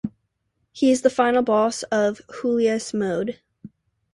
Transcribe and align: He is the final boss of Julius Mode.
He 0.71 0.89
is 0.89 1.03
the 1.03 1.11
final 1.11 1.43
boss 1.43 1.83
of 1.91 2.21
Julius 2.41 2.91
Mode. 2.91 3.39